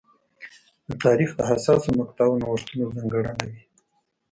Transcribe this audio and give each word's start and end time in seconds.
د 0.87 0.89
تاریخ 1.05 1.29
د 1.35 1.39
حساسو 1.49 1.89
مقطعو 1.99 2.39
نوښتونه 2.41 2.85
ځانګړنه 2.95 3.33
وې. 3.49 3.61